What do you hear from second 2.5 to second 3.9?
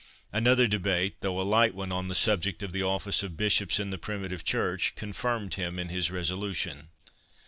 of the office of Bishops